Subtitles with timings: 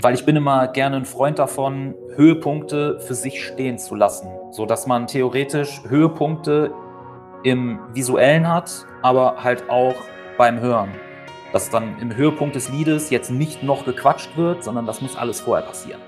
[0.00, 4.64] Weil ich bin immer gerne ein Freund davon, Höhepunkte für sich stehen zu lassen, so
[4.64, 6.72] dass man theoretisch Höhepunkte
[7.42, 9.96] im visuellen hat, aber halt auch
[10.36, 10.90] beim Hören.
[11.52, 15.40] Dass dann im Höhepunkt des Liedes jetzt nicht noch gequatscht wird, sondern das muss alles
[15.40, 16.00] vorher passieren.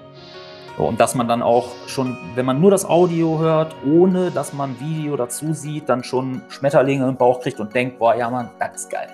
[0.79, 4.79] Und dass man dann auch schon, wenn man nur das Audio hört, ohne dass man
[4.81, 8.83] Video dazu sieht, dann schon Schmetterlinge im Bauch kriegt und denkt, boah, ja Mann, das
[8.83, 9.09] ist geil.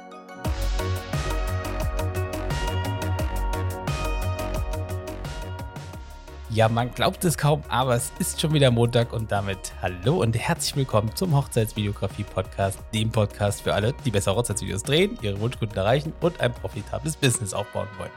[6.57, 10.35] Ja, man glaubt es kaum, aber es ist schon wieder Montag und damit hallo und
[10.39, 16.15] herzlich willkommen zum Hochzeitsvideografie-Podcast, dem Podcast für alle, die bessere Hochzeitsvideos drehen, ihre Wunschkunden erreichen
[16.23, 18.11] und ein profitables Business aufbauen wollen.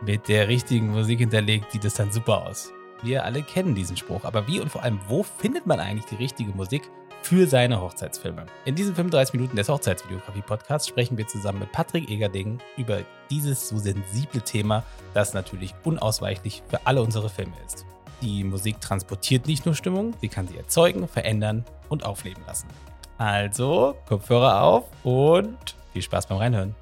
[0.00, 2.72] Mit der richtigen Musik hinterlegt sieht es dann super aus.
[3.02, 6.16] Wir alle kennen diesen Spruch, aber wie und vor allem, wo findet man eigentlich die
[6.16, 6.90] richtige Musik
[7.24, 8.44] für seine Hochzeitsfilme?
[8.66, 13.78] In diesen 35 Minuten des Hochzeitsvideografie-Podcasts sprechen wir zusammen mit Patrick Egerding über dieses so
[13.78, 14.84] sensible Thema,
[15.14, 17.86] das natürlich unausweichlich für alle unsere Filme ist.
[18.20, 22.68] Die Musik transportiert nicht nur Stimmung, sie kann sie erzeugen, verändern und aufleben lassen.
[23.16, 26.74] Also, Kopfhörer auf und viel Spaß beim Reinhören.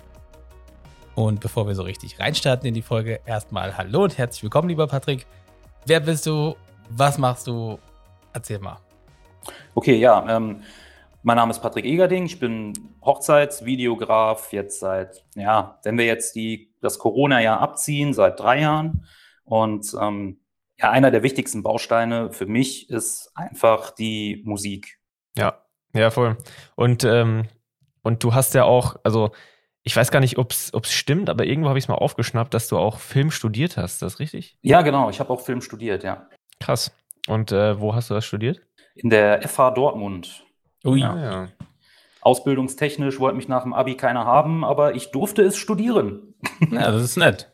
[1.15, 4.89] Und bevor wir so richtig reinstarten in die Folge, erstmal Hallo und herzlich willkommen, lieber
[4.89, 5.25] Patrick.
[5.87, 6.57] Wer bist du?
[6.91, 7.79] Was machst du?
[8.33, 8.79] Erzähl mal.
[9.75, 10.25] Okay, ja.
[10.29, 10.63] Ähm,
[11.23, 12.27] mein Name ist Patrick Egerding.
[12.27, 18.61] Ich bin Hochzeitsvideograf jetzt seit, ja, wenn wir jetzt die, das Corona-Jahr abziehen, seit drei
[18.61, 19.07] Jahren.
[19.45, 20.41] Und ähm,
[20.79, 24.99] ja, einer der wichtigsten Bausteine für mich ist einfach die Musik.
[25.37, 25.63] Ja,
[25.95, 26.37] ja, voll.
[26.75, 27.49] Und, ähm,
[28.03, 29.31] und du hast ja auch, also
[29.85, 32.69] ich weiß gar nicht, ob es stimmt, aber irgendwo habe ich es mal aufgeschnappt, dass
[32.69, 33.95] du auch Film studiert hast.
[33.95, 34.57] Ist das richtig?
[34.63, 35.11] Ja, genau.
[35.11, 36.29] Ich habe auch Film studiert, ja.
[36.61, 36.93] Krass.
[37.29, 38.61] Und äh, wo hast du das studiert?
[38.95, 40.45] In der FH Dortmund.
[40.85, 41.01] Ui.
[41.01, 41.17] Ja.
[41.19, 41.49] ja.
[42.21, 46.35] Ausbildungstechnisch wollte mich nach dem Abi keiner haben, aber ich durfte es studieren.
[46.71, 47.53] Ja, das ist nett.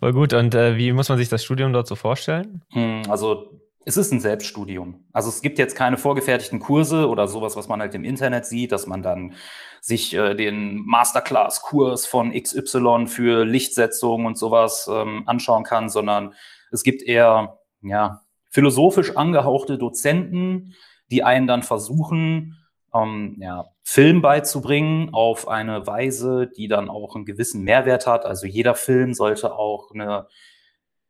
[0.00, 0.32] Voll gut.
[0.32, 2.62] Und äh, wie muss man sich das Studium dort so vorstellen?
[2.72, 5.04] Hm, also es ist ein Selbststudium.
[5.12, 8.72] Also es gibt jetzt keine vorgefertigten Kurse oder sowas, was man halt im Internet sieht,
[8.72, 9.34] dass man dann
[9.80, 16.34] sich äh, den Masterclass-Kurs von XY für Lichtsetzung und sowas ähm, anschauen kann, sondern
[16.70, 18.22] es gibt eher ja,
[18.54, 20.74] philosophisch angehauchte Dozenten,
[21.10, 22.56] die einen dann versuchen,
[22.94, 28.24] ähm, ja, Film beizubringen auf eine Weise, die dann auch einen gewissen Mehrwert hat.
[28.24, 30.28] Also jeder Film sollte auch eine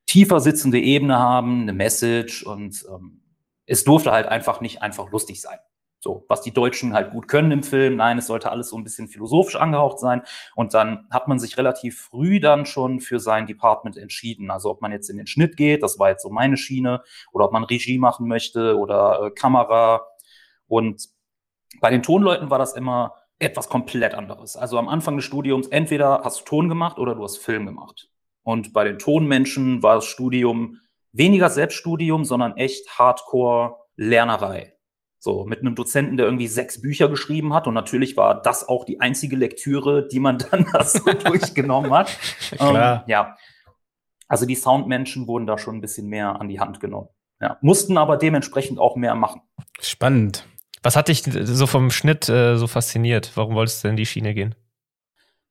[0.07, 3.21] tiefer sitzende Ebene haben, eine Message und ähm,
[3.67, 5.59] es durfte halt einfach nicht einfach lustig sein.
[6.05, 7.97] So, was die Deutschen halt gut können im Film.
[7.97, 10.21] Nein, es sollte alles so ein bisschen philosophisch angehaucht sein.
[10.55, 14.51] Und dann hat man sich relativ früh dann schon für sein Department entschieden.
[14.51, 17.47] Also ob man jetzt in den Schnitt geht, das war jetzt so meine Schiene, oder
[17.47, 20.07] ob man Regie machen möchte oder äh, Kamera.
[20.67, 21.09] Und
[21.81, 24.59] bei den Tonleuten war das immer etwas komplett anderes.
[24.59, 28.11] Also am Anfang des Studiums, entweder hast du Ton gemacht oder du hast Film gemacht.
[28.43, 30.81] Und bei den Tonmenschen war das Studium
[31.13, 34.74] weniger Selbststudium, sondern echt Hardcore-Lernerei.
[35.25, 37.67] So, mit einem Dozenten, der irgendwie sechs Bücher geschrieben hat.
[37.67, 42.15] Und natürlich war das auch die einzige Lektüre, die man dann da so durchgenommen hat.
[42.51, 42.97] Klar.
[42.97, 43.37] Ähm, ja.
[44.29, 47.09] Also die Soundmenschen wurden da schon ein bisschen mehr an die Hand genommen.
[47.41, 47.57] Ja.
[47.63, 49.41] Mussten aber dementsprechend auch mehr machen.
[49.81, 50.47] Spannend.
[50.83, 53.33] Was hat dich so vom Schnitt äh, so fasziniert?
[53.35, 54.55] Warum wolltest du in die Schiene gehen?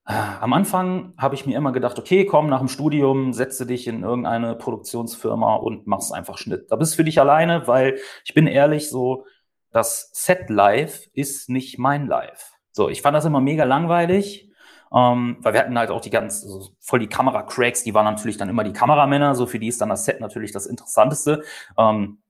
[0.05, 4.03] Am Anfang habe ich mir immer gedacht, okay, komm nach dem Studium, setze dich in
[4.03, 6.69] irgendeine Produktionsfirma und mach's einfach Schnitt.
[6.69, 9.25] Da bist du für dich alleine, weil ich bin ehrlich, so
[9.73, 12.53] das Set Live ist nicht mein Live.
[12.71, 14.49] So, ich fand das immer mega langweilig,
[14.93, 18.37] ähm, weil wir hatten halt auch die ganz also voll die Kamera-Cracks, die waren natürlich
[18.37, 21.43] dann immer die Kameramänner, so für die ist dann das Set natürlich das Interessanteste.
[21.77, 22.21] Ähm,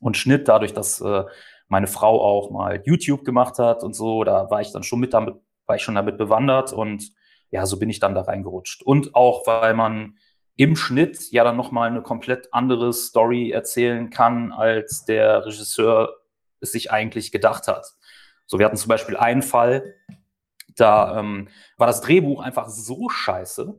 [0.00, 1.24] und Schnitt, dadurch, dass äh,
[1.68, 5.14] meine Frau auch mal YouTube gemacht hat und so, da war ich dann schon mit
[5.14, 5.36] damit
[5.66, 7.12] war ich schon damit bewandert und
[7.50, 8.82] ja, so bin ich dann da reingerutscht.
[8.82, 10.16] Und auch, weil man
[10.56, 16.16] im Schnitt ja dann nochmal eine komplett andere Story erzählen kann, als der Regisseur
[16.60, 17.94] es sich eigentlich gedacht hat.
[18.46, 19.94] So, wir hatten zum Beispiel einen Fall,
[20.76, 23.74] da ähm, war das Drehbuch einfach so scheiße,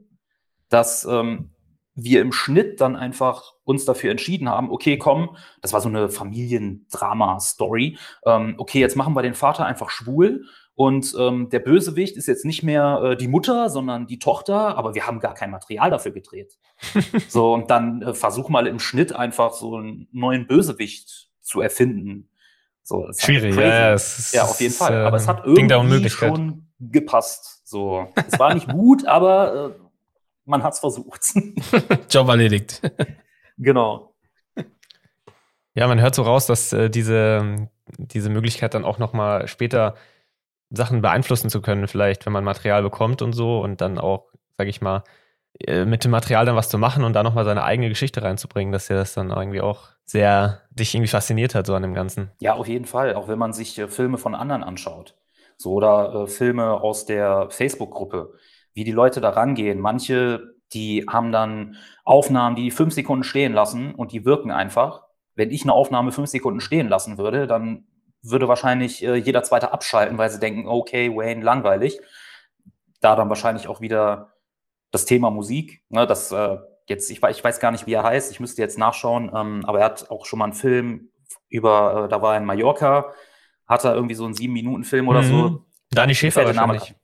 [0.70, 1.52] dass ähm,
[1.96, 6.10] wir im Schnitt dann einfach uns dafür entschieden haben, okay, komm, das war so eine
[6.10, 10.46] Familiendrama-Story, ähm, okay, jetzt machen wir den Vater einfach schwul
[10.80, 14.96] und ähm, der Bösewicht ist jetzt nicht mehr äh, die Mutter, sondern die Tochter, aber
[14.96, 16.58] wir haben gar kein Material dafür gedreht.
[17.28, 22.29] so, und dann äh, versuch mal im Schnitt einfach so einen neuen Bösewicht zu erfinden.
[22.90, 23.96] So, Schwierig, ja,
[24.32, 25.06] ja, auf jeden Fall.
[25.06, 27.62] Aber es hat äh, irgendwie schon gepasst.
[27.64, 29.80] So, es war nicht gut, aber äh,
[30.46, 31.22] man hat es versucht.
[32.10, 32.82] Job erledigt.
[33.60, 34.16] genau.
[35.76, 37.70] Ja, man hört so raus, dass äh, diese,
[38.00, 39.94] diese Möglichkeit dann auch noch mal später
[40.72, 44.68] Sachen beeinflussen zu können, vielleicht, wenn man Material bekommt und so und dann auch, sag
[44.68, 45.02] ich mal, äh,
[45.68, 48.90] mit dem Material dann was zu machen und da nochmal seine eigene Geschichte reinzubringen, dass
[48.90, 52.32] er das dann irgendwie auch sehr dich irgendwie fasziniert hat, so an dem Ganzen.
[52.40, 53.14] Ja, auf jeden Fall.
[53.16, 55.16] Auch wenn man sich äh, Filme von anderen anschaut.
[55.58, 58.34] So oder äh, Filme aus der Facebook-Gruppe,
[58.74, 59.80] wie die Leute da rangehen.
[59.80, 61.76] Manche, die haben dann
[62.06, 65.04] Aufnahmen, die fünf Sekunden stehen lassen und die wirken einfach.
[65.36, 67.86] Wenn ich eine Aufnahme fünf Sekunden stehen lassen würde, dann
[68.22, 72.00] würde wahrscheinlich äh, jeder zweite abschalten, weil sie denken, okay, Wayne, langweilig.
[73.02, 74.34] Da dann wahrscheinlich auch wieder
[74.92, 76.58] das Thema Musik, ne, das äh,
[76.88, 79.80] jetzt, ich, ich, weiß gar nicht, wie er heißt, ich müsste jetzt nachschauen, ähm, aber
[79.80, 81.10] er hat auch schon mal einen Film
[81.50, 83.14] über, äh, da war er in Mallorca,
[83.68, 85.28] hat er irgendwie so einen Sieben-Minuten-Film oder mhm.
[85.28, 85.66] so.
[85.92, 86.96] Dani Schäfer wahrscheinlich.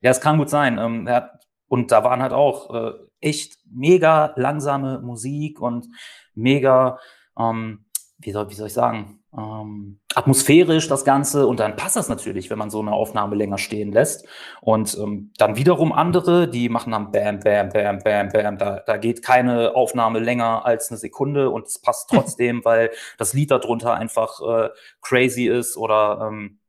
[0.00, 0.78] Ja, es kann gut sein.
[0.78, 1.30] Ähm, hat,
[1.68, 5.88] und da waren halt auch äh, echt mega langsame Musik und
[6.34, 6.98] mega,
[7.38, 7.86] ähm,
[8.18, 12.48] wie, soll, wie soll ich sagen, ähm, atmosphärisch das Ganze und dann passt das natürlich,
[12.48, 14.26] wenn man so eine Aufnahme länger stehen lässt.
[14.62, 18.56] Und ähm, dann wiederum andere, die machen dann Bam, Bam, Bam, Bam, Bam.
[18.56, 23.34] Da, da geht keine Aufnahme länger als eine Sekunde und es passt trotzdem, weil das
[23.34, 24.70] Lied darunter einfach äh,
[25.02, 26.60] crazy ist oder ähm,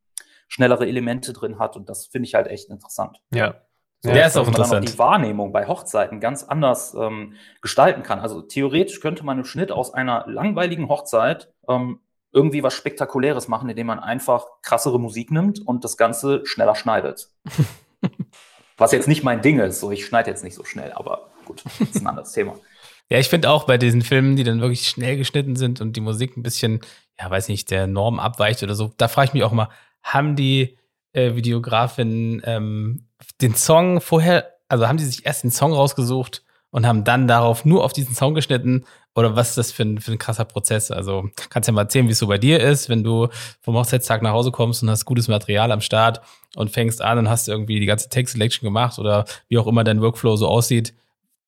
[0.50, 1.77] schnellere Elemente drin hat.
[1.77, 3.21] Und das finde ich halt echt interessant.
[3.33, 3.55] Ja.
[4.01, 4.71] So, der ist auch interessant.
[4.71, 8.19] Man dann auch die Wahrnehmung bei Hochzeiten ganz anders ähm, gestalten kann.
[8.19, 12.01] Also theoretisch könnte man im Schnitt aus einer langweiligen Hochzeit ähm,
[12.31, 17.29] irgendwie was Spektakuläres machen, indem man einfach krassere Musik nimmt und das Ganze schneller schneidet.
[18.77, 21.63] was jetzt nicht mein Ding ist, so ich schneide jetzt nicht so schnell, aber gut,
[21.65, 22.56] das ist ein anderes Thema.
[23.09, 26.01] Ja, ich finde auch bei diesen Filmen, die dann wirklich schnell geschnitten sind und die
[26.01, 26.81] Musik ein bisschen,
[27.18, 29.69] ja, weiß nicht, der Norm abweicht oder so, da frage ich mich auch mal,
[30.03, 30.77] haben die
[31.13, 33.07] äh, Videografinnen ähm,
[33.39, 36.44] den Song vorher, also haben die sich erst den Song rausgesucht
[36.77, 38.85] und haben dann darauf nur auf diesen Song geschnitten
[39.15, 40.91] oder was ist das für ein, für ein krasser Prozess?
[40.91, 43.29] Also kannst ja mal erzählen, wie es so bei dir ist, wenn du
[43.62, 46.21] vom Hochzeitstag nach Hause kommst und hast gutes Material am Start
[46.56, 49.83] und fängst an und hast irgendwie die ganze Text Selection gemacht oder wie auch immer
[49.83, 50.94] dein Workflow so aussieht.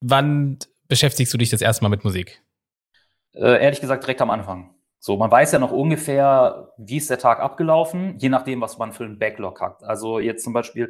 [0.02, 2.42] Wann beschäftigst du dich das erste Mal mit Musik?
[3.36, 4.72] Äh, ehrlich gesagt, direkt am Anfang.
[4.98, 8.94] So, man weiß ja noch ungefähr, wie ist der Tag abgelaufen, je nachdem, was man
[8.94, 9.84] für einen Backlog hat.
[9.84, 10.90] Also jetzt zum Beispiel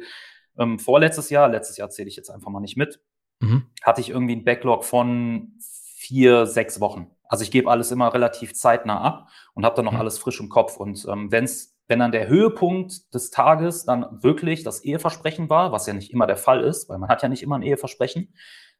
[0.58, 3.00] ähm, vorletztes Jahr, letztes Jahr zähle ich jetzt einfach mal nicht mit,
[3.40, 3.66] mhm.
[3.82, 7.10] hatte ich irgendwie einen Backlog von vier, sechs Wochen.
[7.28, 10.00] Also ich gebe alles immer relativ zeitnah ab und habe dann noch mhm.
[10.00, 10.76] alles frisch im Kopf.
[10.76, 15.86] Und ähm, wenn's, wenn dann der Höhepunkt des Tages dann wirklich das Eheversprechen war, was
[15.86, 18.34] ja nicht immer der Fall ist, weil man hat ja nicht immer ein Eheversprechen,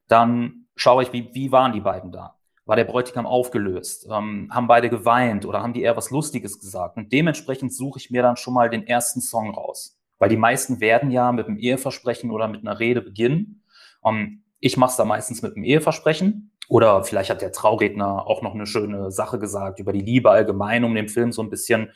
[0.07, 2.35] dann schaue ich, wie, wie waren die beiden da?
[2.65, 4.07] War der Bräutigam aufgelöst?
[4.11, 6.97] Ähm, haben beide geweint oder haben die eher was Lustiges gesagt?
[6.97, 9.97] Und dementsprechend suche ich mir dann schon mal den ersten Song raus.
[10.19, 13.63] Weil die meisten werden ja mit einem Eheversprechen oder mit einer Rede beginnen.
[14.05, 18.41] Ähm, ich mache es da meistens mit einem Eheversprechen oder vielleicht hat der Trauredner auch
[18.41, 21.91] noch eine schöne Sache gesagt über die Liebe allgemein, um den Film so ein bisschen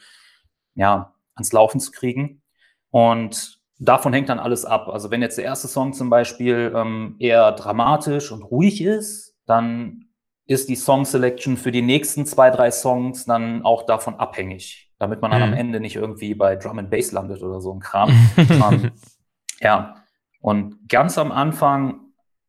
[0.73, 2.41] ja, ans Laufen zu kriegen.
[2.89, 4.89] Und davon hängt dann alles ab.
[4.89, 10.05] Also wenn jetzt der erste Song zum Beispiel ähm, eher dramatisch und ruhig ist, dann
[10.47, 15.21] ist die Song Selection für die nächsten zwei, drei Songs dann auch davon abhängig, damit
[15.21, 15.47] man dann mhm.
[15.47, 18.09] am Ende nicht irgendwie bei Drum and Bass landet oder so ein Kram.
[18.37, 18.91] um,
[19.61, 19.95] ja.
[20.39, 22.04] Und ganz am Anfang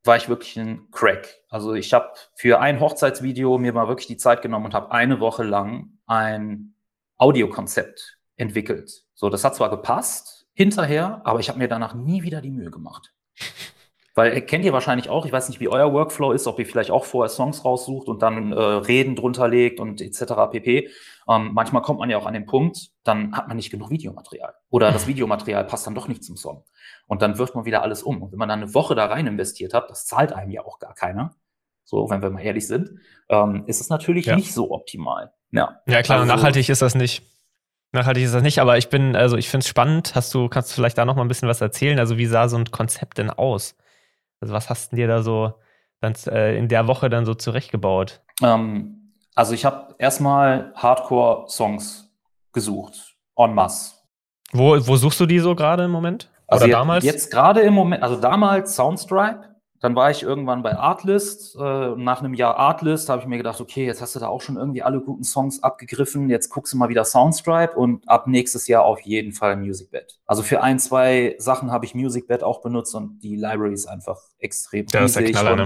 [0.06, 1.42] war ich wirklich ein Crack.
[1.48, 5.20] Also ich habe für ein Hochzeitsvideo mir mal wirklich die Zeit genommen und habe eine
[5.20, 6.74] Woche lang ein
[7.16, 9.04] Audiokonzept entwickelt.
[9.14, 12.70] So, das hat zwar gepasst hinterher, aber ich habe mir danach nie wieder die Mühe
[12.70, 13.12] gemacht.
[14.16, 16.90] Weil kennt ihr wahrscheinlich auch, ich weiß nicht, wie euer Workflow ist, ob ihr vielleicht
[16.90, 20.32] auch vorher Songs raussucht und dann äh, Reden drunter legt und etc.
[20.50, 20.88] pp.
[21.28, 24.54] Ähm, manchmal kommt man ja auch an den Punkt, dann hat man nicht genug Videomaterial.
[24.70, 26.64] Oder das Videomaterial passt dann doch nicht zum Song.
[27.06, 28.22] Und dann wirft man wieder alles um.
[28.22, 30.78] Und wenn man dann eine Woche da rein investiert hat, das zahlt einem ja auch
[30.78, 31.34] gar keiner.
[31.84, 32.88] So, wenn wir mal ehrlich sind,
[33.28, 34.36] ähm, ist es natürlich ja.
[34.36, 35.30] nicht so optimal.
[35.50, 37.22] Ja, ja klar, also, nachhaltig ist das nicht.
[37.92, 40.14] Nachhaltig ist das nicht, aber ich bin, also ich finde es spannend.
[40.14, 41.98] Hast du, kannst du vielleicht da noch mal ein bisschen was erzählen?
[41.98, 43.76] Also, wie sah so ein Konzept denn aus?
[44.40, 45.54] Also was hast du dir da so
[46.00, 48.22] dann, äh, in der Woche dann so zurechtgebaut?
[48.42, 52.10] Ähm, also ich habe erstmal Hardcore-Songs
[52.52, 53.94] gesucht, en masse.
[54.52, 56.30] Wo, wo suchst du die so gerade im Moment?
[56.46, 57.04] Also Oder damals?
[57.04, 61.56] Jetzt gerade im Moment, also damals Soundstripe, dann war ich irgendwann bei Artlist.
[61.56, 64.40] Äh, nach einem Jahr Artlist habe ich mir gedacht, okay, jetzt hast du da auch
[64.40, 66.30] schon irgendwie alle guten Songs abgegriffen.
[66.30, 70.18] Jetzt guckst du mal wieder Soundstripe und ab nächstes Jahr auf jeden Fall MusicBed.
[70.26, 74.18] Also für ein, zwei Sachen habe ich MusicBed auch benutzt und die Library ist einfach
[74.38, 75.32] extrem ja, riesig.
[75.32, 75.64] Knaller, ne?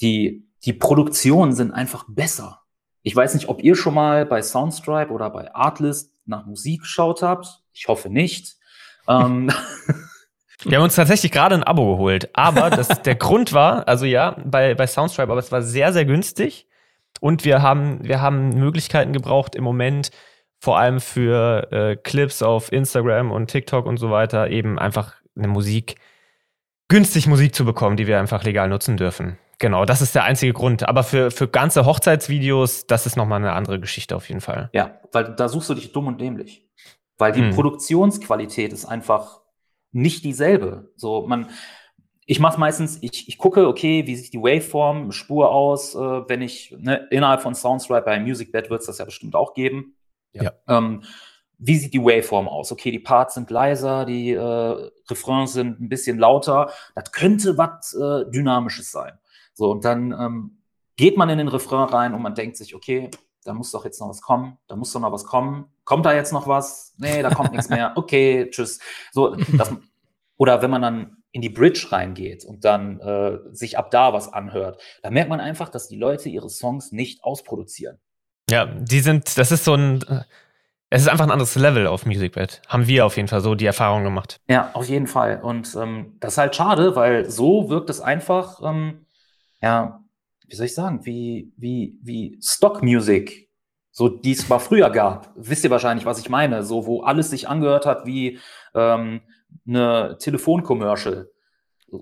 [0.00, 2.62] die, die Produktionen sind einfach besser.
[3.02, 7.22] Ich weiß nicht, ob ihr schon mal bei Soundstripe oder bei Artlist nach Musik geschaut
[7.22, 7.62] habt.
[7.72, 8.56] Ich hoffe nicht.
[9.08, 9.50] ähm,
[10.64, 14.36] Wir haben uns tatsächlich gerade ein Abo geholt, aber das, der Grund war, also ja,
[14.44, 16.66] bei, bei Soundstripe, aber es war sehr, sehr günstig
[17.20, 20.10] und wir haben, wir haben Möglichkeiten gebraucht im Moment,
[20.58, 25.48] vor allem für äh, Clips auf Instagram und TikTok und so weiter, eben einfach eine
[25.48, 25.96] Musik
[26.88, 29.38] günstig Musik zu bekommen, die wir einfach legal nutzen dürfen.
[29.58, 30.88] Genau, das ist der einzige Grund.
[30.88, 34.70] Aber für, für ganze Hochzeitsvideos, das ist nochmal eine andere Geschichte auf jeden Fall.
[34.72, 36.66] Ja, weil da suchst du dich dumm und dämlich.
[37.16, 37.50] Weil die Hm.
[37.54, 39.39] Produktionsqualität ist einfach
[39.92, 40.92] nicht dieselbe.
[40.96, 41.48] So, man,
[42.26, 46.42] ich mache meistens, ich, ich gucke, okay, wie sieht die Waveform, Spur aus, äh, wenn
[46.42, 49.96] ich ne, innerhalb von Soundstripe bei MusicBed wird es das ja bestimmt auch geben.
[50.32, 50.52] Ja.
[50.68, 51.02] Ähm,
[51.58, 52.72] wie sieht die Waveform aus?
[52.72, 56.70] Okay, die Parts sind leiser, die äh, Refrains sind ein bisschen lauter.
[56.94, 59.18] Das könnte was äh, Dynamisches sein.
[59.52, 60.62] So, und dann ähm,
[60.96, 63.10] geht man in den Refrain rein und man denkt sich, okay,
[63.50, 65.66] da muss doch jetzt noch was kommen, da muss doch noch was kommen.
[65.82, 66.94] Kommt da jetzt noch was?
[66.98, 67.92] Nee, da kommt nichts mehr.
[67.96, 68.78] Okay, tschüss.
[69.10, 69.74] So, das,
[70.36, 74.32] oder wenn man dann in die Bridge reingeht und dann äh, sich ab da was
[74.32, 77.98] anhört, da merkt man einfach, dass die Leute ihre Songs nicht ausproduzieren.
[78.48, 80.22] Ja, die sind, das ist so ein, äh,
[80.90, 82.62] es ist einfach ein anderes Level auf MusicBed.
[82.68, 84.40] Haben wir auf jeden Fall so die Erfahrung gemacht.
[84.48, 85.40] Ja, auf jeden Fall.
[85.42, 89.06] Und ähm, das ist halt schade, weil so wirkt es einfach, ähm,
[89.60, 89.99] ja,
[90.50, 93.48] wie soll ich sagen, wie, wie, wie Stock-Music,
[93.92, 95.30] so die es mal früher gab.
[95.36, 96.62] Wisst ihr wahrscheinlich, was ich meine?
[96.64, 98.38] So, wo alles sich angehört hat wie
[98.74, 99.20] ähm,
[99.66, 101.28] eine Telefoncommercial.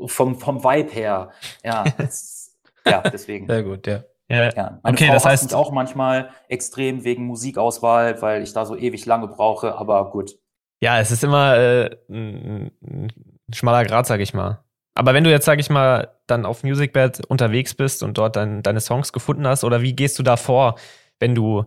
[0.07, 1.31] Vom, vom Vibe her.
[1.65, 3.47] Ja, das, ja deswegen.
[3.47, 4.03] Sehr gut, ja.
[4.31, 8.53] Ja, Ja, meine Okay, Frau das heißt- mich auch manchmal extrem wegen Musikauswahl, weil ich
[8.53, 10.39] da so ewig lange brauche, aber gut.
[10.83, 13.09] ja es ist immer äh, ein, ein
[13.55, 14.63] schmaler Grad, sag ich mal.
[14.95, 18.63] Aber wenn du jetzt, sag ich mal, dann auf MusicBed unterwegs bist und dort dein,
[18.63, 20.77] deine Songs gefunden hast, oder wie gehst du da vor,
[21.19, 21.65] wenn du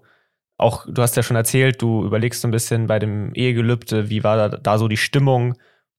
[0.58, 4.24] auch, du hast ja schon erzählt, du überlegst so ein bisschen bei dem Ehegelübde, wie
[4.24, 5.56] war da, da so die Stimmung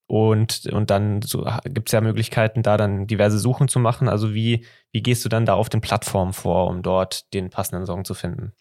[0.07, 4.09] und, und dann so, gibt es ja Möglichkeiten, da dann diverse Suchen zu machen.
[4.09, 7.87] Also wie, wie gehst du dann da auf den Plattformen vor, um dort den passenden
[7.87, 8.52] Song zu finden?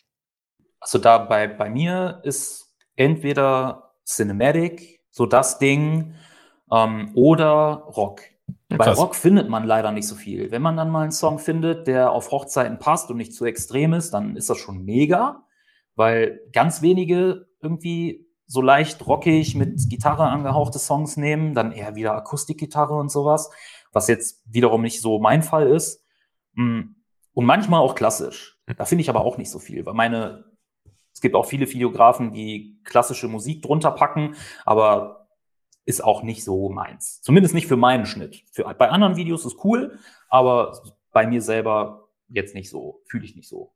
[0.80, 6.16] Also da bei, bei mir ist entweder Cinematic, so das Ding,
[6.72, 8.22] ähm, oder Rock.
[8.78, 8.98] Bei Krass.
[8.98, 10.52] Rock findet man leider nicht so viel.
[10.52, 13.94] Wenn man dann mal einen Song findet, der auf Hochzeiten passt und nicht zu extrem
[13.94, 15.44] ist, dann ist das schon mega,
[15.96, 22.16] weil ganz wenige irgendwie so leicht rockig mit Gitarre angehauchte Songs nehmen, dann eher wieder
[22.16, 23.50] Akustikgitarre und sowas,
[23.94, 26.04] was jetzt wiederum nicht so mein Fall ist.
[26.54, 26.82] Mm,
[27.34, 28.60] Und manchmal auch klassisch.
[28.78, 30.44] Da finde ich aber auch nicht so viel, weil meine,
[31.14, 34.36] es gibt auch viele Videografen, die klassische Musik drunter packen,
[34.66, 35.21] aber
[35.86, 37.22] ist auch nicht so meins.
[37.22, 38.44] Zumindest nicht für meinen Schnitt.
[38.52, 39.98] Für, bei anderen Videos ist cool,
[40.30, 43.74] aber bei mir selber jetzt nicht so, fühle ich nicht so.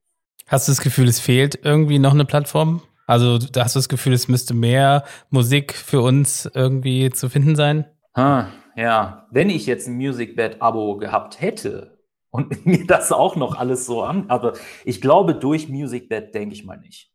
[0.48, 2.82] Hast du das Gefühl, es fehlt irgendwie noch eine Plattform?
[3.08, 7.56] Also da hast du das Gefühl, es müsste mehr Musik für uns irgendwie zu finden
[7.56, 7.86] sein?
[8.14, 13.86] Ah, ja, wenn ich jetzt ein MusicBed-Abo gehabt hätte und mir das auch noch alles
[13.86, 17.12] so an, aber ich glaube, durch MusicBed denke ich mal nicht.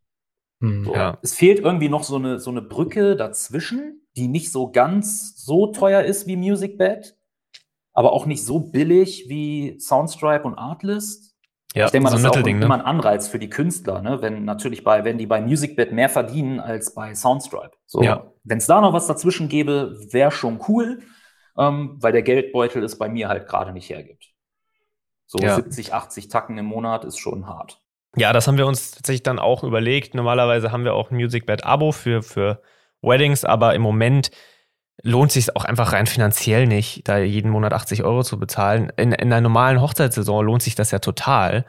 [0.60, 0.84] Hm.
[0.84, 0.94] So.
[0.94, 1.18] Ja.
[1.22, 5.68] Es fehlt irgendwie noch so eine, so eine Brücke dazwischen, die nicht so ganz so
[5.68, 7.16] teuer ist wie MusicBed,
[7.92, 11.34] aber auch nicht so billig wie Soundstripe und Artlist.
[11.74, 12.84] Ja, ich denke mal, so das ist auch Mittelding, immer ne?
[12.84, 14.20] ein Anreiz für die Künstler, ne?
[14.22, 17.72] wenn natürlich bei, wenn die bei MusicBed mehr verdienen als bei Soundstripe.
[17.86, 18.32] So, Ja.
[18.42, 21.02] wenn es da noch was dazwischen gäbe, wäre schon cool,
[21.56, 24.32] ähm, weil der Geldbeutel es bei mir halt gerade nicht hergibt.
[25.26, 25.54] So Ja.
[25.54, 27.80] 70, 80 Tacken im Monat ist schon hart.
[28.16, 30.14] Ja, das haben wir uns tatsächlich dann auch überlegt.
[30.14, 32.60] Normalerweise haben wir auch ein MusicBed-Abo für, für
[33.02, 34.30] Weddings, aber im Moment
[35.02, 38.92] lohnt sich auch einfach rein finanziell nicht, da jeden Monat 80 Euro zu bezahlen.
[38.96, 41.64] In, in einer normalen Hochzeitssaison lohnt sich das ja total,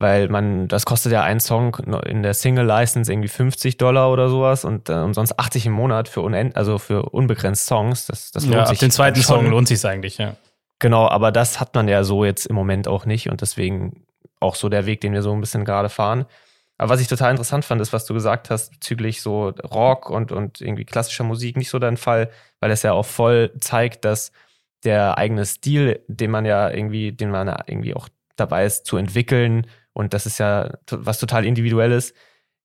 [0.00, 4.64] weil man, das kostet ja ein Song in der Single-License irgendwie 50 Dollar oder sowas
[4.64, 8.06] und äh, umsonst 80 im Monat für unend, also für unbegrenzt Songs.
[8.06, 8.78] Das, das lohnt Ja, sich.
[8.78, 9.36] ab den zweiten schon.
[9.36, 10.34] Song lohnt sich eigentlich, ja.
[10.80, 14.04] Genau, aber das hat man ja so jetzt im Moment auch nicht und deswegen
[14.42, 16.26] auch so der Weg, den wir so ein bisschen gerade fahren.
[16.78, 20.32] Aber was ich total interessant fand, ist, was du gesagt hast bezüglich so Rock und,
[20.32, 22.30] und irgendwie klassischer Musik nicht so dein Fall,
[22.60, 24.32] weil es ja auch voll zeigt, dass
[24.84, 28.96] der eigene Stil, den man ja irgendwie, den man ja irgendwie auch dabei ist zu
[28.96, 32.14] entwickeln und das ist ja was total individuelles,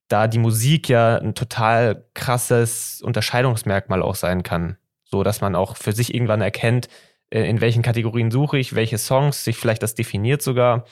[0.07, 5.75] da die Musik ja ein total krasses Unterscheidungsmerkmal auch sein kann, so dass man auch
[5.77, 6.88] für sich irgendwann erkennt,
[7.29, 10.86] äh, in welchen Kategorien suche ich, welche Songs, sich vielleicht das definiert sogar,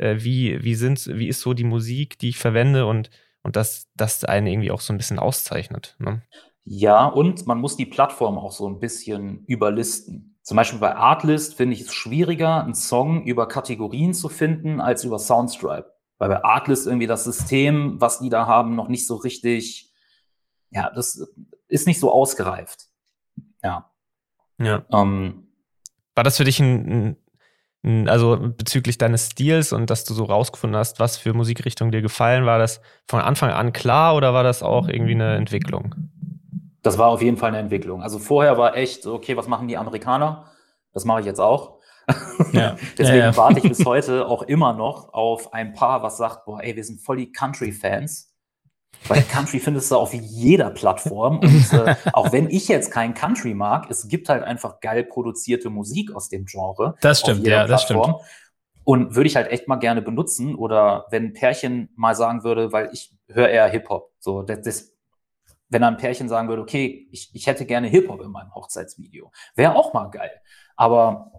[0.00, 3.10] äh, wie, wie, sind, wie ist so die Musik, die ich verwende und,
[3.42, 5.96] und dass das einen irgendwie auch so ein bisschen auszeichnet.
[5.98, 6.22] Ne?
[6.64, 10.38] Ja, und man muss die Plattform auch so ein bisschen überlisten.
[10.42, 15.04] Zum Beispiel bei Artlist finde ich es schwieriger, einen Song über Kategorien zu finden, als
[15.04, 15.92] über Soundstripe.
[16.18, 19.92] Weil bei Artlist irgendwie das System, was die da haben, noch nicht so richtig,
[20.70, 21.30] ja, das
[21.68, 22.86] ist nicht so ausgereift.
[23.62, 23.90] Ja.
[24.58, 24.84] Ja.
[24.92, 25.48] Ähm,
[26.14, 27.16] War das für dich ein, ein, ein,
[27.82, 32.44] also bezüglich deines Stils und dass du so rausgefunden hast, was für Musikrichtungen dir gefallen,
[32.44, 35.94] war das von Anfang an klar oder war das auch irgendwie eine Entwicklung?
[36.82, 38.02] Das war auf jeden Fall eine Entwicklung.
[38.02, 40.46] Also vorher war echt, so, okay, was machen die Amerikaner?
[40.92, 41.78] Das mache ich jetzt auch.
[42.52, 42.76] Ja.
[42.98, 43.36] Deswegen Ja, ja.
[43.36, 46.82] warte ich bis heute auch immer noch auf ein Paar, was sagt, boah, ey, wir
[46.82, 48.29] sind voll die Country-Fans.
[49.08, 51.40] Weil Country findest du auf jeder Plattform.
[51.40, 55.70] Und äh, auch wenn ich jetzt kein Country mag, es gibt halt einfach geil produzierte
[55.70, 56.94] Musik aus dem Genre.
[57.00, 58.02] Das stimmt, ja, das stimmt.
[58.02, 58.24] Plattform.
[58.84, 60.54] Und würde ich halt echt mal gerne benutzen.
[60.54, 64.10] Oder wenn ein Pärchen mal sagen würde, weil ich höre eher Hip-Hop.
[64.18, 64.92] So, das, das,
[65.68, 69.32] wenn ein Pärchen sagen würde, okay, ich, ich hätte gerne Hip-Hop in meinem Hochzeitsvideo.
[69.54, 70.32] Wäre auch mal geil.
[70.76, 71.32] Aber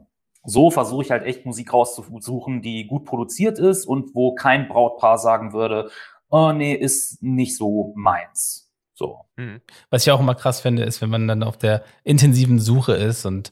[0.43, 5.17] so versuche ich halt echt Musik rauszusuchen, die gut produziert ist und wo kein Brautpaar
[5.17, 5.91] sagen würde,
[6.31, 8.71] oh nee, ist nicht so meins.
[8.93, 9.19] So.
[9.35, 9.61] Mhm.
[9.89, 13.25] Was ich auch immer krass finde, ist, wenn man dann auf der intensiven Suche ist
[13.25, 13.51] und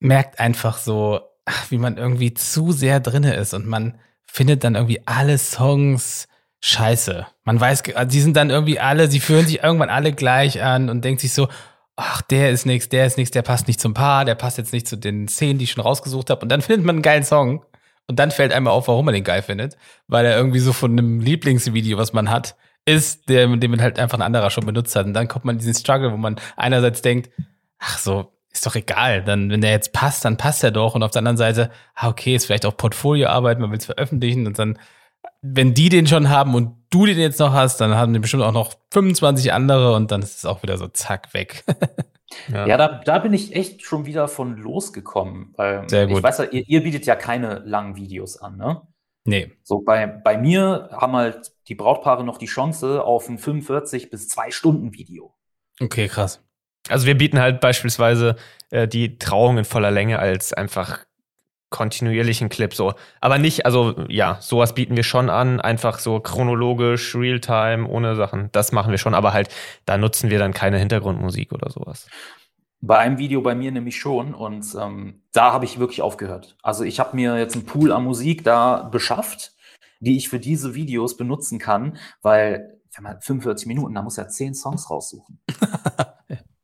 [0.00, 1.20] merkt einfach so,
[1.68, 6.28] wie man irgendwie zu sehr drinne ist und man findet dann irgendwie alle Songs
[6.60, 7.26] scheiße.
[7.44, 10.88] Man weiß, also die sind dann irgendwie alle, sie fühlen sich irgendwann alle gleich an
[10.88, 11.48] und denkt sich so,
[11.96, 14.72] ach, der ist nix, der ist nix, der passt nicht zum Paar, der passt jetzt
[14.72, 16.42] nicht zu den Szenen, die ich schon rausgesucht habe.
[16.42, 17.64] Und dann findet man einen geilen Song
[18.08, 20.92] und dann fällt einem auf, warum man den geil findet, weil er irgendwie so von
[20.92, 24.94] einem Lieblingsvideo, was man hat, ist, der, den man halt einfach ein anderer schon benutzt
[24.94, 25.06] hat.
[25.06, 27.30] Und dann kommt man in diesen Struggle, wo man einerseits denkt,
[27.78, 29.24] ach so, ist doch egal.
[29.24, 30.94] Dann, wenn der jetzt passt, dann passt er doch.
[30.94, 34.46] Und auf der anderen Seite, ah, okay, ist vielleicht auch Portfolioarbeit, man will es veröffentlichen.
[34.46, 34.78] Und dann,
[35.42, 38.44] wenn die den schon haben und du den jetzt noch hast, dann haben die bestimmt
[38.44, 41.64] auch noch 25 andere und dann ist es auch wieder so zack weg.
[42.48, 42.66] Ja.
[42.66, 45.52] Ja, da, da bin ich echt schon wieder von losgekommen.
[45.56, 46.18] Weil Sehr gut.
[46.18, 48.82] Ich weiß ja, ihr, ihr bietet ja keine langen Videos an, ne?
[49.24, 49.52] nee.
[49.62, 54.28] So, bei, bei mir haben halt die Brautpaare noch die Chance auf ein 45 bis
[54.28, 55.34] 2 Stunden Video.
[55.80, 56.42] Okay, krass.
[56.88, 58.36] Also wir bieten halt beispielsweise
[58.70, 61.04] äh, die Trauung in voller Länge als einfach
[61.70, 62.94] kontinuierlichen Clip so.
[63.20, 68.50] Aber nicht, also ja, sowas bieten wir schon an, einfach so chronologisch, Realtime, ohne Sachen.
[68.52, 69.48] Das machen wir schon, aber halt,
[69.84, 72.06] da nutzen wir dann keine Hintergrundmusik oder sowas.
[72.80, 76.56] Bei einem Video bei mir nämlich schon und ähm, da habe ich wirklich aufgehört.
[76.62, 79.52] Also ich habe mir jetzt einen Pool an Musik da beschafft,
[79.98, 84.28] die ich für diese Videos benutzen kann, weil wenn man 45 Minuten, da muss er
[84.28, 85.40] 10 Songs raussuchen.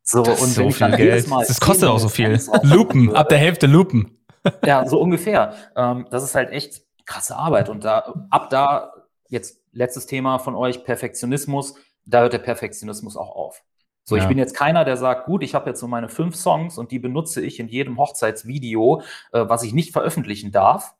[0.04, 1.30] So, Das und so viel Geld.
[1.30, 2.38] Das kostet 10 auch so viel.
[2.64, 4.18] Lupen, ab der Hälfte Lupen.
[4.64, 5.54] Ja, so ungefähr.
[5.76, 7.68] Ähm, das ist halt echt krasse Arbeit.
[7.68, 8.92] Und da, ab da,
[9.28, 11.74] jetzt letztes Thema von euch, Perfektionismus,
[12.04, 13.62] da hört der Perfektionismus auch auf.
[14.04, 14.22] So, Ja.
[14.22, 16.90] ich bin jetzt keiner, der sagt, gut, ich habe jetzt so meine fünf Songs und
[16.90, 19.02] die benutze ich in jedem Hochzeitsvideo,
[19.32, 20.94] äh, was ich nicht veröffentlichen darf.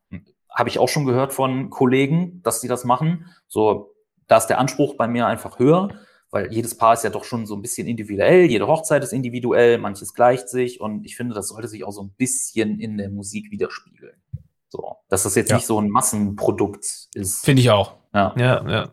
[0.48, 3.26] Habe ich auch schon gehört von Kollegen, dass die das machen.
[3.48, 3.94] So,
[4.28, 5.88] da ist der Anspruch bei mir einfach höher,
[6.32, 9.78] weil jedes Paar ist ja doch schon so ein bisschen individuell, jede Hochzeit ist individuell,
[9.78, 13.10] manches gleicht sich und ich finde, das sollte sich auch so ein bisschen in der
[13.10, 14.16] Musik widerspiegeln.
[14.68, 15.56] So, dass das jetzt Ja.
[15.56, 17.44] nicht so ein Massenprodukt ist.
[17.44, 17.94] Finde ich auch.
[18.14, 18.34] Ja.
[18.36, 18.88] Ja, ja.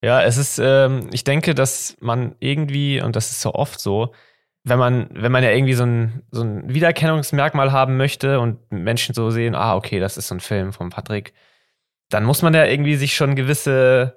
[0.00, 4.12] Ja, es ist, ähm, ich denke, dass man irgendwie, und das ist so oft so,
[4.62, 9.14] wenn man, wenn man ja irgendwie so ein, so ein Wiedererkennungsmerkmal haben möchte und Menschen
[9.14, 11.32] so sehen, ah, okay, das ist so ein Film von Patrick,
[12.10, 14.16] dann muss man ja irgendwie sich schon gewisse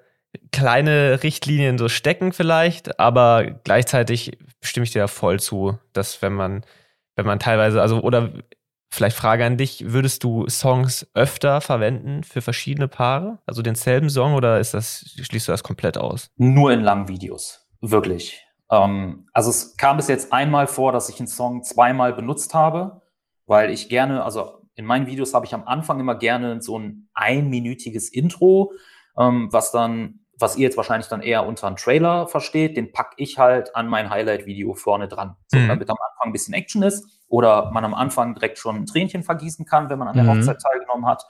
[0.52, 6.34] kleine Richtlinien so stecken vielleicht, aber gleichzeitig stimme ich dir da voll zu, dass wenn
[6.34, 6.64] man,
[7.16, 8.32] wenn man teilweise, also, oder
[8.92, 13.40] vielleicht Frage an dich, würdest du Songs öfter verwenden für verschiedene Paare?
[13.46, 16.30] Also denselben Song oder ist das, schließt du das komplett aus?
[16.36, 17.68] Nur in langen Videos.
[17.80, 18.46] Wirklich.
[18.70, 23.02] Ähm, also es kam bis jetzt einmal vor, dass ich einen Song zweimal benutzt habe,
[23.46, 27.10] weil ich gerne, also in meinen Videos habe ich am Anfang immer gerne so ein
[27.14, 28.74] einminütiges Intro,
[29.18, 33.16] ähm, was dann, was ihr jetzt wahrscheinlich dann eher unter einen Trailer versteht, den packe
[33.18, 35.36] ich halt an mein Highlight-Video vorne dran.
[35.48, 35.68] So, Mhm.
[35.68, 39.24] damit am Anfang ein bisschen Action ist oder man am Anfang direkt schon ein Tränchen
[39.24, 40.30] vergießen kann, wenn man an der Mhm.
[40.40, 41.24] Hochzeit teilgenommen hat.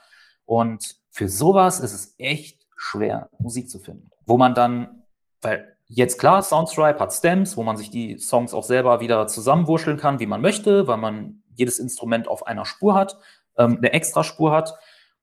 [0.44, 4.10] Und für sowas ist es echt schwer, Musik zu finden.
[4.26, 5.04] Wo man dann,
[5.40, 9.98] weil jetzt klar, Soundstripe hat Stems, wo man sich die Songs auch selber wieder zusammenwurscheln
[9.98, 13.18] kann, wie man möchte, weil man jedes Instrument auf einer Spur hat,
[13.58, 14.74] ähm, eine extra Spur hat.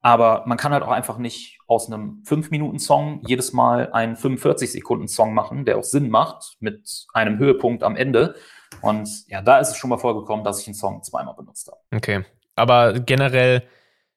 [0.02, 5.66] Aber man kann halt auch einfach nicht aus einem 5-Minuten-Song jedes Mal einen 45-Sekunden-Song machen,
[5.66, 8.36] der auch Sinn macht, mit einem Höhepunkt am Ende.
[8.82, 11.80] Und ja, da ist es schon mal vorgekommen, dass ich einen Song zweimal benutzt habe.
[11.94, 12.24] Okay.
[12.56, 13.64] Aber generell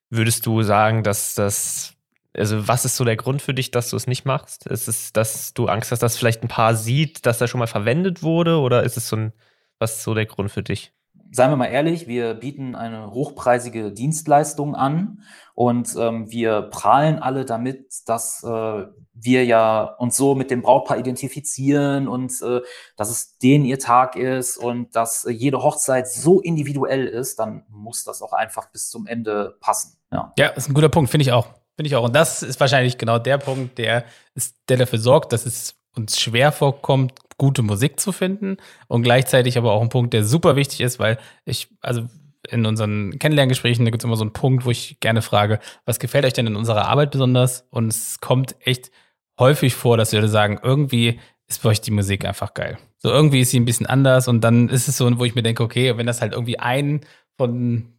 [0.09, 1.95] würdest du sagen, dass das,
[2.33, 4.66] also was ist so der Grund für dich, dass du es nicht machst?
[4.66, 7.66] Ist es, dass du Angst hast, dass vielleicht ein Paar sieht, dass er schon mal
[7.66, 8.59] verwendet wurde?
[8.59, 9.33] Oder ist es so ein,
[9.81, 10.92] was ist so der Grund für dich?
[11.33, 15.23] Seien wir mal ehrlich, wir bieten eine hochpreisige Dienstleistung an
[15.55, 20.99] und ähm, wir prahlen alle damit, dass äh, wir ja uns so mit dem Brautpaar
[20.99, 22.61] identifizieren und äh,
[22.97, 27.64] dass es denen ihr Tag ist und dass äh, jede Hochzeit so individuell ist, dann
[27.68, 29.97] muss das auch einfach bis zum Ende passen.
[30.11, 30.33] Ja.
[30.38, 31.47] Ja, ist ein guter Punkt, finde ich auch.
[31.77, 32.05] Finde ich auch.
[32.05, 36.20] Und das ist wahrscheinlich genau der Punkt, der, ist, der dafür sorgt, dass es uns
[36.20, 38.57] schwer vorkommt, gute Musik zu finden.
[38.88, 42.07] Und gleichzeitig aber auch ein Punkt, der super wichtig ist, weil ich, also
[42.48, 45.98] in unseren Kennenlerngesprächen, da gibt es immer so einen Punkt, wo ich gerne frage, was
[45.98, 47.66] gefällt euch denn in unserer Arbeit besonders?
[47.70, 48.90] Und es kommt echt
[49.38, 52.78] häufig vor, dass wir sagen, irgendwie ist bei euch die Musik einfach geil.
[52.98, 55.42] So irgendwie ist sie ein bisschen anders und dann ist es so, wo ich mir
[55.42, 57.00] denke, okay, wenn das halt irgendwie ein
[57.37, 57.92] von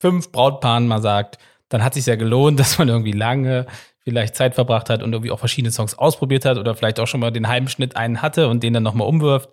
[0.00, 1.38] fünf Brautpaaren mal sagt,
[1.70, 3.66] dann hat sich ja gelohnt, dass man irgendwie lange
[4.04, 7.20] vielleicht Zeit verbracht hat und irgendwie auch verschiedene Songs ausprobiert hat oder vielleicht auch schon
[7.20, 9.48] mal den halben Schnitt einen hatte und den dann nochmal umwirft.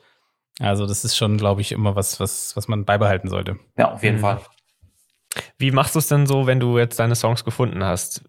[0.59, 3.57] Also das ist schon, glaube ich, immer was, was, was man beibehalten sollte.
[3.77, 4.21] Ja, auf jeden mhm.
[4.21, 4.41] Fall.
[5.59, 8.23] Wie machst du es denn so, wenn du jetzt deine Songs gefunden hast?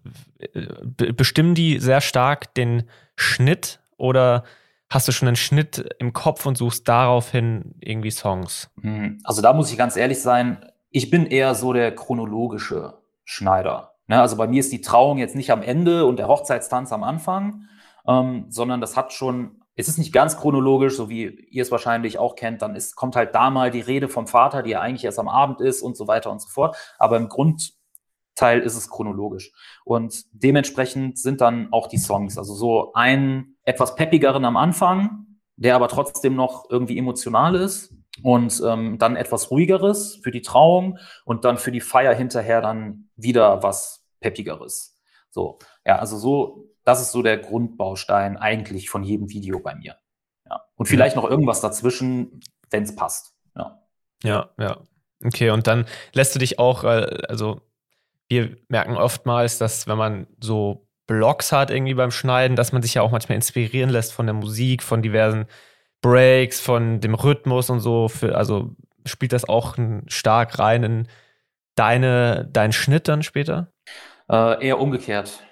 [1.15, 2.83] Bestimmen die sehr stark den
[3.15, 4.43] Schnitt oder
[4.89, 8.69] hast du schon einen Schnitt im Kopf und suchst daraufhin irgendwie Songs?
[8.81, 9.19] Mhm.
[9.23, 12.98] Also da muss ich ganz ehrlich sein, ich bin eher so der chronologische
[13.29, 13.93] Schneider.
[14.07, 14.19] Ne?
[14.19, 17.67] Also bei mir ist die Trauung jetzt nicht am Ende und der Hochzeitstanz am Anfang,
[18.07, 22.17] ähm, sondern das hat schon es ist nicht ganz chronologisch, so wie ihr es wahrscheinlich
[22.17, 25.05] auch kennt, dann ist, kommt halt da mal die Rede vom Vater, die ja eigentlich
[25.05, 26.75] erst am Abend ist und so weiter und so fort.
[26.97, 29.53] Aber im Grundteil ist es chronologisch.
[29.85, 35.75] Und dementsprechend sind dann auch die Songs, also so einen etwas peppigeren am Anfang, der
[35.75, 41.45] aber trotzdem noch irgendwie emotional ist und ähm, dann etwas ruhigeres für die Trauung und
[41.45, 44.97] dann für die Feier hinterher dann wieder was peppigeres.
[45.29, 49.97] So, ja, also so das ist so der Grundbaustein eigentlich von jedem Video bei mir.
[50.49, 50.63] Ja.
[50.75, 53.35] Und vielleicht noch irgendwas dazwischen, wenn es passt.
[53.55, 53.83] Ja.
[54.23, 54.77] ja, ja.
[55.23, 57.61] Okay, und dann lässt du dich auch, äh, also
[58.27, 62.95] wir merken oftmals, dass wenn man so Blogs hat irgendwie beim Schneiden, dass man sich
[62.95, 65.45] ja auch manchmal inspirieren lässt von der Musik, von diversen
[66.01, 68.07] Breaks, von dem Rhythmus und so.
[68.07, 71.07] Für, also spielt das auch stark rein in
[71.75, 73.71] deine, deinen Schnitt dann später?
[74.29, 75.43] Äh, eher umgekehrt.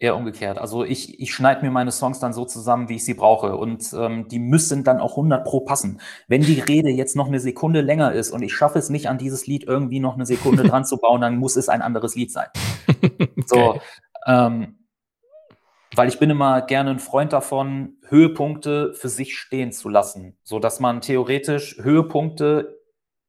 [0.00, 0.58] Eher umgekehrt.
[0.58, 3.56] Also ich, ich schneide mir meine Songs dann so zusammen, wie ich sie brauche.
[3.56, 6.00] Und ähm, die müssen dann auch 100 pro passen.
[6.28, 9.18] Wenn die Rede jetzt noch eine Sekunde länger ist und ich schaffe es nicht, an
[9.18, 12.30] dieses Lied irgendwie noch eine Sekunde dran zu bauen, dann muss es ein anderes Lied
[12.30, 12.46] sein.
[12.88, 13.28] okay.
[13.46, 13.80] So,
[14.26, 14.77] ähm,
[15.98, 20.38] weil ich bin immer gerne ein Freund davon, Höhepunkte für sich stehen zu lassen.
[20.42, 22.80] So dass man theoretisch Höhepunkte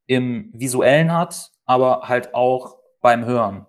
[0.05, 3.65] im Visuellen hat, aber halt auch beim Hören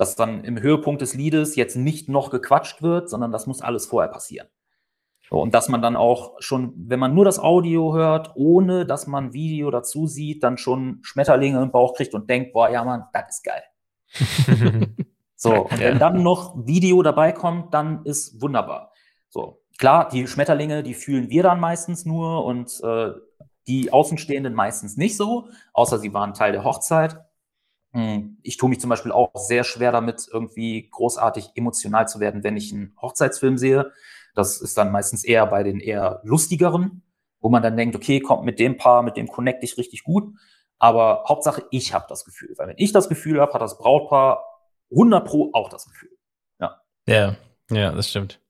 [0.00, 3.84] dass dann im Höhepunkt des Liedes jetzt nicht noch gequatscht wird, sondern das muss alles
[3.84, 4.48] vorher passieren.
[5.28, 9.06] So, und dass man dann auch schon, wenn man nur das Audio hört, ohne dass
[9.06, 13.04] man Video dazu sieht, dann schon Schmetterlinge im Bauch kriegt und denkt, boah, ja Mann,
[13.12, 13.62] das ist geil.
[15.42, 18.92] so, und wenn dann noch Video dabei kommt, dann ist wunderbar.
[19.30, 23.12] So, klar, die Schmetterlinge, die fühlen wir dann meistens nur und äh,
[23.66, 27.24] die Außenstehenden meistens nicht so, außer sie waren Teil der Hochzeit.
[27.92, 32.44] Hm, ich tue mich zum Beispiel auch sehr schwer damit, irgendwie großartig emotional zu werden,
[32.44, 33.92] wenn ich einen Hochzeitsfilm sehe.
[34.34, 37.02] Das ist dann meistens eher bei den eher lustigeren,
[37.40, 40.34] wo man dann denkt, okay, kommt mit dem Paar, mit dem connecte ich richtig gut.
[40.78, 42.54] Aber Hauptsache, ich habe das Gefühl.
[42.58, 44.49] Weil wenn ich das Gefühl habe, hat das Brautpaar
[44.90, 46.10] 100 Pro auch das Gefühl.
[46.60, 46.80] Ja.
[47.06, 47.36] Ja,
[47.70, 48.40] ja, das stimmt.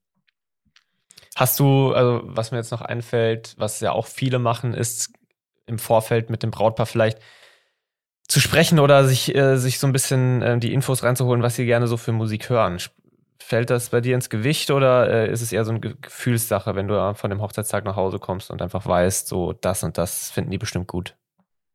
[1.37, 5.13] Hast du, also was mir jetzt noch einfällt, was ja auch viele machen, ist
[5.67, 7.21] im Vorfeld mit dem Brautpaar vielleicht
[8.29, 11.67] zu sprechen oder sich, äh, sich so ein bisschen äh, die Infos reinzuholen, was sie
[11.67, 12.79] gerne so für Musik hören.
[13.39, 16.87] Fällt das bei dir ins Gewicht oder äh, ist es eher so eine Gefühlssache, wenn
[16.87, 20.51] du von dem Hochzeitstag nach Hause kommst und einfach weißt, so das und das finden
[20.51, 21.17] die bestimmt gut?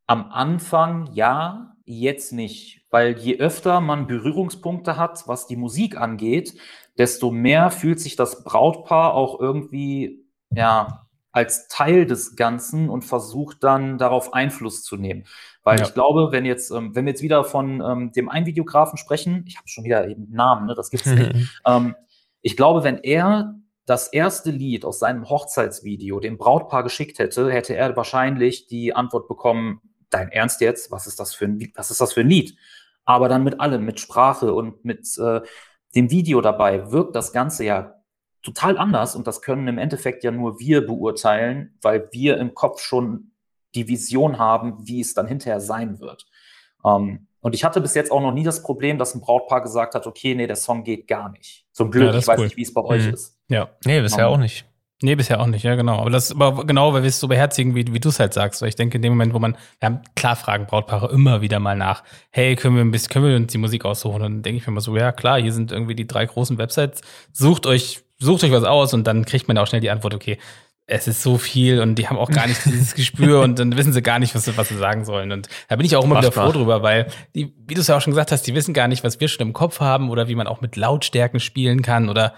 [0.08, 2.82] Am Anfang ja, jetzt nicht.
[2.90, 6.56] Weil je öfter man Berührungspunkte hat, was die Musik angeht,
[6.98, 13.62] desto mehr fühlt sich das Brautpaar auch irgendwie, ja, als Teil des Ganzen und versucht
[13.62, 15.26] dann darauf Einfluss zu nehmen.
[15.64, 15.86] Weil ja.
[15.86, 19.44] ich glaube, wenn jetzt, ähm, wenn wir jetzt wieder von ähm, dem einen Videografen sprechen,
[19.46, 21.36] ich habe schon wieder eben Namen, ne, das gibt's nicht.
[21.68, 21.94] ähm,
[22.42, 27.76] ich glaube, wenn er das erste Lied aus seinem Hochzeitsvideo dem Brautpaar geschickt hätte, hätte
[27.76, 29.82] er wahrscheinlich die Antwort bekommen:
[30.16, 30.92] Dein Ernst jetzt?
[30.92, 32.58] Was ist das für ein, was ist das für ein Lied?
[33.04, 35.42] Aber dann mit allem, mit Sprache und mit äh,
[35.94, 37.96] dem Video dabei wirkt das Ganze ja
[38.42, 42.80] total anders und das können im Endeffekt ja nur wir beurteilen, weil wir im Kopf
[42.80, 43.32] schon
[43.74, 46.26] die Vision haben, wie es dann hinterher sein wird.
[46.86, 49.96] Ähm, und ich hatte bis jetzt auch noch nie das Problem, dass ein Brautpaar gesagt
[49.96, 51.68] hat, okay, nee, der Song geht gar nicht.
[51.74, 52.46] Zum Glück, ja, ich weiß cool.
[52.46, 52.88] nicht, wie es bei mhm.
[52.88, 53.38] euch ist.
[53.50, 54.66] Ja, nee, bisher um, auch nicht.
[55.06, 56.00] Nee, bisher auch nicht, ja, genau.
[56.00, 58.62] Aber das aber genau, weil wir es so beherzigen, wie, wie du es halt sagst.
[58.62, 61.60] Weil ich denke, in dem Moment, wo man, wir haben klar fragen Brautpaare immer wieder
[61.60, 64.16] mal nach, hey, können wir ein bisschen, können wir uns die Musik aussuchen?
[64.16, 66.58] Und dann denke ich mir mal so, ja klar, hier sind irgendwie die drei großen
[66.58, 70.14] Websites, sucht euch sucht euch was aus und dann kriegt man auch schnell die Antwort,
[70.14, 70.40] okay,
[70.88, 73.92] es ist so viel und die haben auch gar nicht dieses Gespür und dann wissen
[73.92, 75.32] sie gar nicht, was, was sie sagen sollen.
[75.32, 77.98] Und da bin ich auch immer wieder froh drüber, weil, die, wie du es ja
[77.98, 80.28] auch schon gesagt hast, die wissen gar nicht, was wir schon im Kopf haben oder
[80.28, 82.34] wie man auch mit Lautstärken spielen kann oder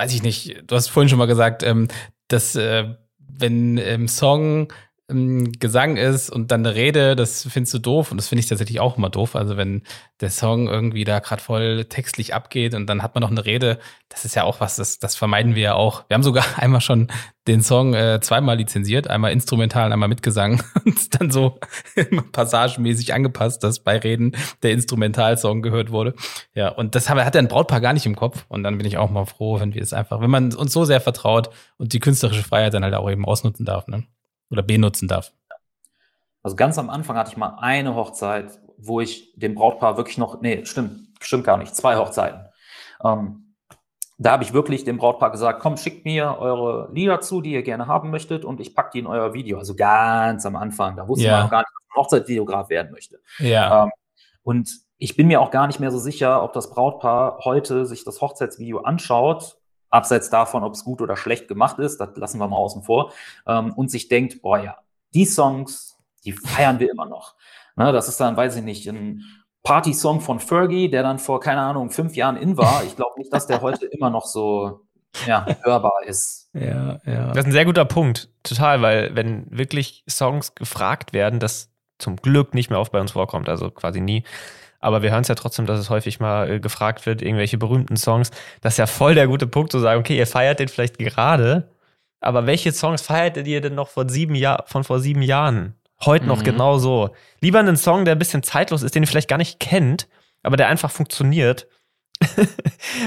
[0.00, 0.62] weiß ich nicht.
[0.66, 1.88] Du hast vorhin schon mal gesagt, ähm,
[2.28, 4.68] dass äh, wenn im Song ähm,
[5.10, 8.80] Gesang ist und dann eine Rede, das findest du doof und das finde ich tatsächlich
[8.80, 9.34] auch immer doof.
[9.34, 9.82] Also wenn
[10.20, 13.78] der Song irgendwie da gerade voll textlich abgeht und dann hat man noch eine Rede,
[14.08, 16.04] das ist ja auch was, das, das vermeiden wir ja auch.
[16.08, 17.08] Wir haben sogar einmal schon
[17.46, 21.58] den Song äh, zweimal lizenziert, einmal instrumental, einmal mit Gesang und dann so
[22.32, 26.14] passagenmäßig angepasst, dass bei Reden der Instrumentalsong gehört wurde.
[26.54, 29.10] Ja, und das hat ein Brautpaar gar nicht im Kopf und dann bin ich auch
[29.10, 32.44] mal froh, wenn wir es einfach, wenn man uns so sehr vertraut und die künstlerische
[32.44, 34.04] Freiheit dann halt auch eben ausnutzen darf, ne?
[34.50, 35.32] Oder benutzen darf?
[36.42, 40.40] Also ganz am Anfang hatte ich mal eine Hochzeit, wo ich dem Brautpaar wirklich noch,
[40.40, 42.46] nee, stimmt, stimmt gar nicht, zwei Hochzeiten.
[43.04, 43.54] Ähm,
[44.18, 47.62] da habe ich wirklich dem Brautpaar gesagt, komm, schickt mir eure Lieder zu, die ihr
[47.62, 49.58] gerne haben möchtet und ich packe die in euer Video.
[49.58, 51.32] Also ganz am Anfang, da wusste ja.
[51.32, 53.20] man noch gar nicht, dass man Hochzeitsvideograf werden möchte.
[53.38, 53.84] Ja.
[53.84, 53.90] Ähm,
[54.42, 58.04] und ich bin mir auch gar nicht mehr so sicher, ob das Brautpaar heute sich
[58.04, 59.59] das Hochzeitsvideo anschaut
[59.90, 63.12] abseits davon, ob es gut oder schlecht gemacht ist, das lassen wir mal außen vor,
[63.46, 64.78] ähm, und sich denkt, boah ja,
[65.14, 67.34] die Songs, die feiern wir immer noch.
[67.76, 69.22] Ne, das ist dann, weiß ich nicht, ein
[69.62, 72.82] Party-Song von Fergie, der dann vor, keine Ahnung, fünf Jahren in war.
[72.84, 74.86] Ich glaube nicht, dass der heute immer noch so
[75.26, 76.48] ja, hörbar ist.
[76.54, 77.28] Ja, ja.
[77.28, 78.30] Das ist ein sehr guter Punkt.
[78.42, 83.12] Total, weil wenn wirklich Songs gefragt werden, das zum Glück nicht mehr oft bei uns
[83.12, 84.24] vorkommt, also quasi nie,
[84.80, 87.96] aber wir hören es ja trotzdem, dass es häufig mal äh, gefragt wird, irgendwelche berühmten
[87.96, 88.30] Songs.
[88.62, 91.68] Das ist ja voll der gute Punkt zu sagen, okay, ihr feiert den vielleicht gerade,
[92.20, 95.74] aber welche Songs feiert ihr denn noch von, sieben Jahr, von vor sieben Jahren?
[96.04, 96.44] Heute noch mhm.
[96.44, 97.10] genau so.
[97.40, 100.08] Lieber einen Song, der ein bisschen zeitlos ist, den ihr vielleicht gar nicht kennt,
[100.42, 101.68] aber der einfach funktioniert.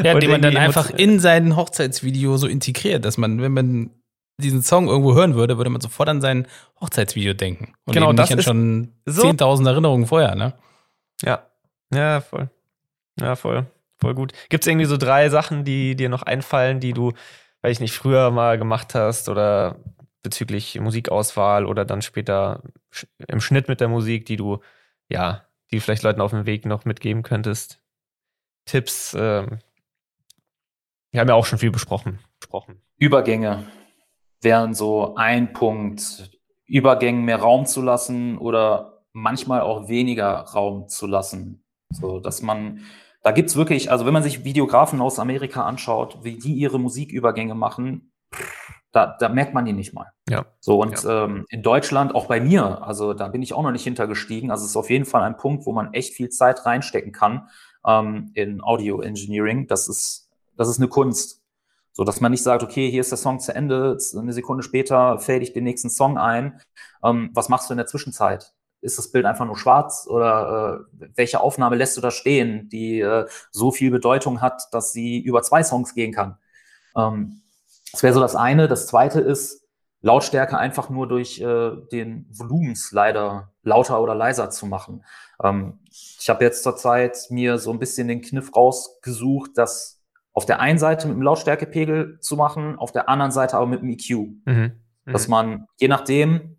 [0.03, 3.91] ja, den man dann einfach in sein Hochzeitsvideo so integriert, dass man, wenn man
[4.41, 6.47] diesen Song irgendwo hören würde, würde man sofort an sein
[6.81, 7.73] Hochzeitsvideo denken.
[7.85, 10.53] Und genau, das ist schon so 10.000 Erinnerungen vorher, ne?
[11.23, 11.45] Ja,
[11.93, 12.49] ja, voll.
[13.19, 13.65] Ja, voll.
[13.99, 14.33] Voll gut.
[14.49, 17.13] Gibt es irgendwie so drei Sachen, die dir noch einfallen, die du,
[17.61, 19.77] weil ich nicht früher mal gemacht hast oder
[20.23, 22.63] bezüglich Musikauswahl oder dann später
[23.27, 24.59] im Schnitt mit der Musik, die du,
[25.09, 27.81] ja, die vielleicht Leuten auf dem Weg noch mitgeben könntest?
[28.65, 29.15] Tipps.
[29.17, 29.59] Ähm,
[31.11, 32.19] wir haben ja auch schon viel besprochen.
[32.39, 32.81] besprochen.
[32.97, 33.67] Übergänge
[34.41, 36.31] wären so ein Punkt.
[36.65, 41.62] Übergängen mehr Raum zu lassen oder manchmal auch weniger Raum zu lassen.
[41.93, 42.81] So, dass man,
[43.21, 46.79] da gibt es wirklich, also wenn man sich Videografen aus Amerika anschaut, wie die ihre
[46.79, 48.11] Musikübergänge machen,
[48.91, 50.11] da, da merkt man die nicht mal.
[50.29, 50.45] Ja.
[50.59, 51.25] So, und ja.
[51.25, 54.51] ähm, in Deutschland, auch bei mir, also da bin ich auch noch nicht hintergestiegen.
[54.51, 57.49] Also es ist auf jeden Fall ein Punkt, wo man echt viel Zeit reinstecken kann
[57.85, 59.67] ähm, in Audio Engineering.
[59.67, 61.41] Das ist, das ist eine Kunst.
[61.95, 65.19] So dass man nicht sagt, okay, hier ist der Song zu Ende, eine Sekunde später
[65.19, 66.59] fällt ich den nächsten Song ein.
[67.03, 68.53] Ähm, was machst du in der Zwischenzeit?
[68.83, 72.99] Ist das Bild einfach nur schwarz oder äh, welche Aufnahme lässt du da stehen, die
[72.99, 76.37] äh, so viel Bedeutung hat, dass sie über zwei Songs gehen kann?
[76.95, 77.41] Ähm,
[77.91, 78.67] das wäre so das eine.
[78.67, 79.63] Das zweite ist,
[80.01, 85.05] Lautstärke einfach nur durch äh, den Volumenslider lauter oder leiser zu machen.
[85.41, 90.01] Ähm, ich habe jetzt zur Zeit mir so ein bisschen den Kniff rausgesucht, das
[90.33, 93.81] auf der einen Seite mit dem Lautstärkepegel zu machen, auf der anderen Seite aber mit
[93.81, 94.09] dem EQ.
[94.09, 94.43] Mhm.
[94.45, 95.11] Mhm.
[95.11, 96.57] Dass man, je nachdem,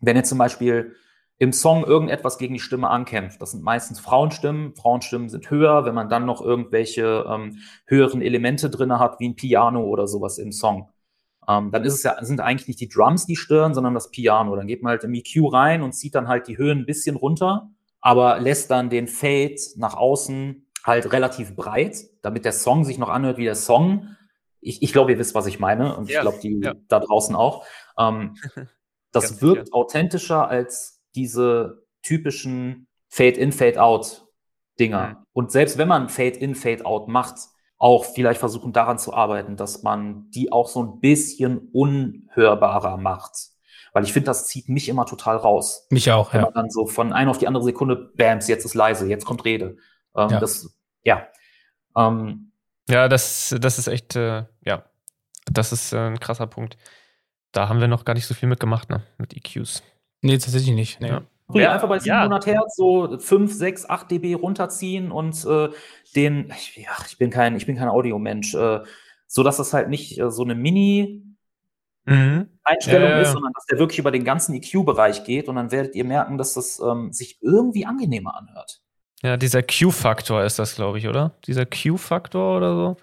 [0.00, 0.94] wenn jetzt zum Beispiel
[1.38, 3.42] im Song irgendetwas gegen die Stimme ankämpft.
[3.42, 4.74] Das sind meistens Frauenstimmen.
[4.74, 9.36] Frauenstimmen sind höher, wenn man dann noch irgendwelche ähm, höheren Elemente drin hat, wie ein
[9.36, 10.88] Piano oder sowas im Song.
[11.46, 14.56] Ähm, dann ist es ja, sind eigentlich nicht die Drums, die stören, sondern das Piano.
[14.56, 17.16] Dann geht man halt im EQ rein und zieht dann halt die Höhen ein bisschen
[17.16, 17.68] runter,
[18.00, 23.08] aber lässt dann den Fade nach außen halt relativ breit, damit der Song sich noch
[23.08, 24.16] anhört wie der Song.
[24.60, 25.96] Ich, ich glaube, ihr wisst, was ich meine.
[25.96, 26.74] Und ja, ich glaube, die ja.
[26.88, 27.66] da draußen auch.
[27.98, 28.36] Ähm,
[29.12, 35.08] das wirkt authentischer als diese typischen Fade-in, Fade-out-Dinger.
[35.08, 35.16] Mhm.
[35.32, 37.36] Und selbst wenn man Fade-in, Fade-out macht,
[37.78, 43.32] auch vielleicht versuchen daran zu arbeiten, dass man die auch so ein bisschen unhörbarer macht.
[43.92, 45.86] Weil ich finde, das zieht mich immer total raus.
[45.90, 46.46] Mich auch, wenn ja.
[46.46, 49.44] man dann so von einer auf die andere Sekunde, bams, jetzt ist leise, jetzt kommt
[49.44, 49.76] Rede.
[50.14, 50.40] Ähm, ja.
[50.40, 51.26] Das, ja.
[51.96, 52.52] Ähm,
[52.88, 54.84] ja, das, das ist echt, äh, ja,
[55.50, 56.76] das ist äh, ein krasser Punkt.
[57.52, 59.82] Da haben wir noch gar nicht so viel mitgemacht, ne, mit EQs.
[60.22, 61.00] Nee, tatsächlich nicht.
[61.00, 61.08] Nee.
[61.08, 61.22] Ja.
[61.54, 62.52] Ja, einfach bei 700 ja.
[62.54, 65.68] Hertz so 5, 6, 8 dB runterziehen und äh,
[66.16, 68.80] den, ja, ich bin kein, ich bin kein Audiomensch, äh,
[69.28, 71.22] so dass das halt nicht äh, so eine Mini
[72.04, 72.48] mhm.
[72.64, 75.94] Einstellung ja, ist, sondern dass der wirklich über den ganzen EQ-Bereich geht und dann werdet
[75.94, 78.80] ihr merken, dass das ähm, sich irgendwie angenehmer anhört.
[79.22, 81.36] Ja, dieser Q-Faktor ist das, glaube ich, oder?
[81.46, 82.96] Dieser Q-Faktor oder so.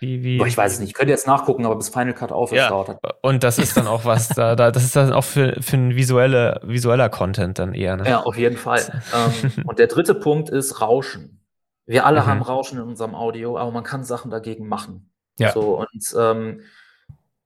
[0.00, 0.90] Wie, wie, ich weiß es nicht.
[0.90, 2.68] Ich könnte jetzt nachgucken, aber bis Final Cut auf ist, ja.
[2.68, 5.76] dauert Und das ist dann auch was, da, da, das ist dann auch für, für
[5.76, 7.96] ein visuelle, visueller Content dann eher.
[7.96, 8.08] Ne?
[8.08, 8.80] Ja, auf jeden Fall.
[9.14, 11.40] ähm, und der dritte Punkt ist Rauschen.
[11.86, 12.26] Wir alle mhm.
[12.26, 15.10] haben Rauschen in unserem Audio, aber man kann Sachen dagegen machen.
[15.38, 15.52] Ja.
[15.52, 16.60] So, und ähm,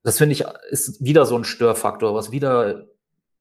[0.03, 2.87] das finde ich ist wieder so ein Störfaktor, was wieder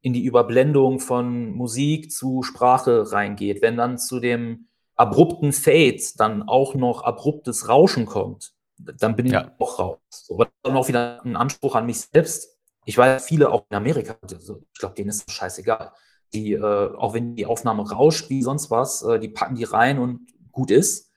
[0.02, 6.43] in die Überblendung von Musik zu Sprache reingeht, wenn dann zu dem abrupten Fade dann
[6.43, 8.54] auch noch abruptes Rauschen kommt,
[8.99, 9.51] dann bin ich ja.
[9.59, 9.99] auch raus.
[10.09, 12.57] So, aber dann auch wieder ein Anspruch an mich selbst.
[12.85, 15.91] Ich weiß, viele auch in Amerika, also ich glaube, denen ist das scheißegal.
[16.33, 19.99] Die, äh, auch wenn die Aufnahme rauscht wie sonst was, äh, die packen die rein
[19.99, 21.11] und gut ist.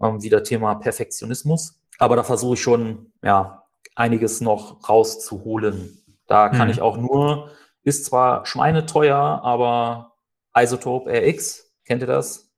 [0.00, 1.80] Ähm, wieder Thema Perfektionismus.
[1.98, 6.02] Aber da versuche ich schon, ja, einiges noch rauszuholen.
[6.26, 6.70] Da kann hm.
[6.70, 7.50] ich auch nur
[7.84, 10.16] ist zwar schweineteuer, aber
[10.56, 12.50] Isotope RX, kennt ihr das?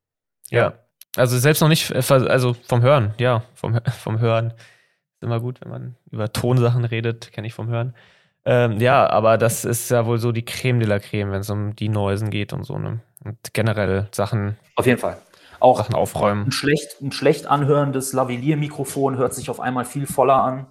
[0.48, 0.85] Ja.
[1.16, 4.52] Also selbst noch nicht, äh, also vom Hören, ja, vom, vom Hören.
[5.14, 7.94] Ist immer gut, wenn man über Tonsachen redet, kenne ich vom Hören.
[8.44, 11.50] Ähm, ja, aber das ist ja wohl so die Creme de la Creme, wenn es
[11.50, 12.78] um die Neusen geht und so.
[12.78, 13.00] Ne?
[13.24, 14.56] Und generell Sachen.
[14.76, 15.18] Auf jeden Fall.
[15.58, 16.46] Auch Sachen aufräumen.
[16.46, 20.66] Ein schlecht, ein schlecht anhörendes Lavalier-Mikrofon hört sich auf einmal viel voller an.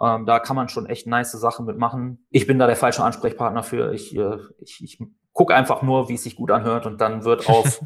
[0.00, 2.26] Ähm, da kann man schon echt nice Sachen mitmachen.
[2.30, 3.92] Ich bin da der falsche Ansprechpartner für.
[3.92, 4.98] Ich, äh, ich, ich
[5.32, 7.80] gucke einfach nur, wie es sich gut anhört und dann wird auf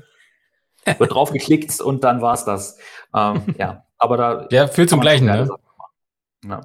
[0.84, 2.78] wird drauf geklickt und dann war's das.
[3.14, 4.48] Ähm, ja, aber da.
[4.50, 5.48] Ja, fühlt zum Gleichen, ne?
[6.44, 6.60] Ja.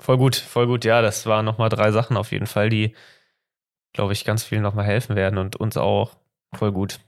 [0.00, 0.84] Voll gut, voll gut.
[0.84, 2.94] Ja, das waren nochmal drei Sachen auf jeden Fall, die,
[3.92, 6.16] glaube ich, ganz vielen nochmal helfen werden und uns auch.
[6.54, 7.00] Voll gut.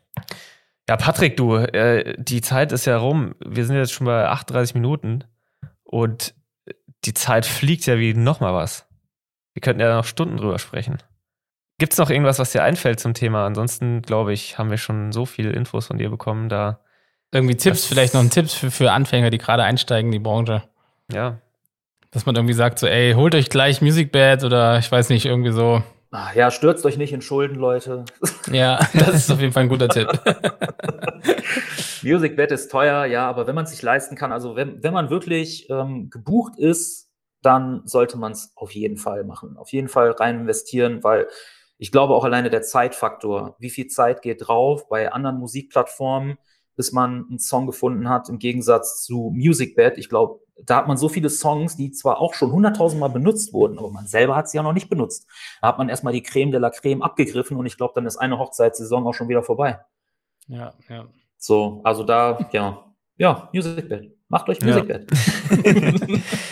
[0.89, 3.37] Ja, Patrick, du, äh, die Zeit ist ja rum.
[3.39, 5.25] Wir sind jetzt schon bei 38 Minuten
[5.85, 6.35] und
[7.05, 8.87] die Zeit fliegt ja wie nochmal was.
[9.55, 10.99] Wir könnten ja noch Stunden drüber sprechen.
[11.81, 13.47] Gibt es noch irgendwas, was dir einfällt zum Thema?
[13.47, 16.51] Ansonsten, glaube ich, haben wir schon so viele Infos von dir bekommen.
[16.51, 16.79] Da
[17.33, 20.63] irgendwie Tipps, vielleicht noch ein Tipps für, für Anfänger, die gerade einsteigen in die Branche.
[21.11, 21.39] Ja.
[22.11, 25.25] Dass man irgendwie sagt, so, ey, holt euch gleich Music Bed oder ich weiß nicht,
[25.25, 25.83] irgendwie so.
[26.11, 28.05] Ach, ja, stürzt euch nicht in Schulden, Leute.
[28.53, 30.07] Ja, das ist auf jeden Fall ein guter Tipp.
[32.03, 34.93] Music Bed ist teuer, ja, aber wenn man es sich leisten kann, also wenn, wenn
[34.93, 37.09] man wirklich ähm, gebucht ist,
[37.41, 39.57] dann sollte man es auf jeden Fall machen.
[39.57, 41.27] Auf jeden Fall rein investieren, weil
[41.81, 46.37] ich glaube auch alleine der Zeitfaktor, wie viel Zeit geht drauf bei anderen Musikplattformen,
[46.77, 49.97] bis man einen Song gefunden hat, im Gegensatz zu MusicBed.
[49.97, 53.79] Ich glaube, da hat man so viele Songs, die zwar auch schon hunderttausendmal benutzt wurden,
[53.79, 55.27] aber man selber hat sie ja noch nicht benutzt.
[55.63, 58.19] Da hat man erstmal die Creme de la Creme abgegriffen und ich glaube, dann ist
[58.19, 59.81] eine Hochzeitssaison auch schon wieder vorbei.
[60.49, 61.07] Ja, ja.
[61.39, 62.85] So, also da, ja,
[63.17, 64.19] ja, Musicbed.
[64.29, 65.11] Macht euch Musicbed.
[65.65, 66.19] Ja.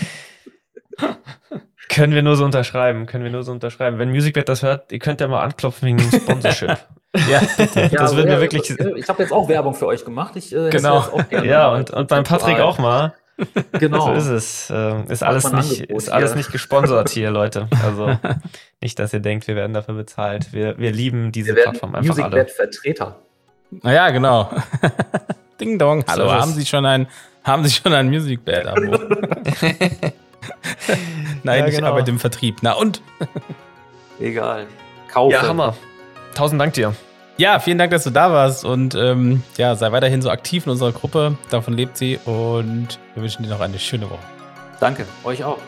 [1.98, 3.98] können wir nur so unterschreiben, können wir nur so unterschreiben.
[3.98, 6.68] Wenn Musicbed das hört, ihr könnt ja mal anklopfen wegen dem Sponsorship.
[7.28, 7.80] ja, bitte.
[7.80, 8.70] Ja, das wird ja, mir wirklich.
[8.70, 10.37] Ich habe jetzt auch Werbung für euch gemacht.
[10.37, 11.20] Ich, äh, genau.
[11.30, 13.14] ja, und, und beim Patrick auch mal.
[13.78, 14.06] Genau.
[14.06, 14.70] So ist es.
[14.70, 17.68] Äh, ist alles, nicht, ist alles nicht gesponsert hier, Leute.
[17.84, 18.18] Also
[18.80, 20.52] nicht, dass ihr denkt, wir werden dafür bezahlt.
[20.52, 22.46] Wir, wir lieben diese wir Plattform einfach Music alle.
[22.46, 23.14] Vertreter.
[23.70, 24.50] Naja, genau.
[25.61, 26.02] Ding Dong.
[26.08, 27.06] Hallo, so haben Sie schon ein,
[27.44, 28.98] haben Sie schon ein Music Bed Abo?
[31.42, 31.88] Nein, ja, ich genau.
[31.88, 32.59] arbeite im Vertrieb.
[32.62, 33.03] Na und?
[34.20, 34.66] Egal.
[35.11, 35.35] Kaufe.
[35.35, 35.77] Ja, Hammer.
[36.35, 36.94] Tausend Dank dir.
[37.38, 40.72] Ja, vielen Dank, dass du da warst und ähm, ja, sei weiterhin so aktiv in
[40.72, 41.37] unserer Gruppe.
[41.51, 44.18] Davon lebt sie und wir wünschen dir noch eine schöne Woche.
[44.81, 45.59] Danke, euch auch.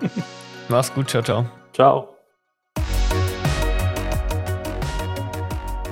[0.68, 1.46] Mach's gut, ciao, ciao.
[1.72, 2.19] Ciao.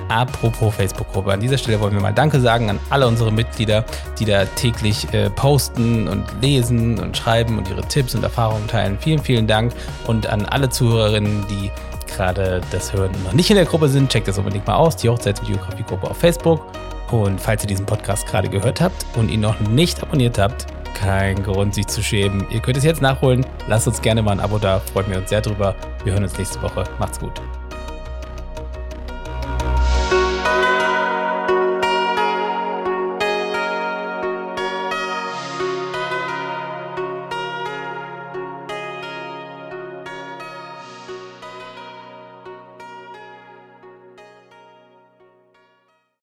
[0.09, 3.85] Apropos Facebook-Gruppe, an dieser Stelle wollen wir mal Danke sagen an alle unsere Mitglieder,
[4.17, 8.97] die da täglich äh, posten und lesen und schreiben und ihre Tipps und Erfahrungen teilen.
[8.99, 9.73] Vielen, vielen Dank
[10.07, 11.71] und an alle Zuhörerinnen, die
[12.07, 14.97] gerade das hören und noch nicht in der Gruppe sind, checkt das unbedingt mal aus,
[14.97, 16.65] die Hochzeitsvideografie-Gruppe auf Facebook.
[17.11, 21.41] Und falls ihr diesen Podcast gerade gehört habt und ihn noch nicht abonniert habt, kein
[21.43, 22.45] Grund, sich zu schämen.
[22.49, 23.45] Ihr könnt es jetzt nachholen.
[23.67, 25.75] Lasst uns gerne mal ein Abo da, freut mich uns sehr drüber.
[26.03, 26.83] Wir hören uns nächste Woche.
[26.99, 27.39] Macht's gut.